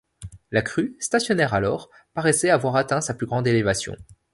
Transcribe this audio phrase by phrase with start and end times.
[0.49, 3.95] La crue, stationnaire alors, paraissait avoir atteint sa plus grande élévation.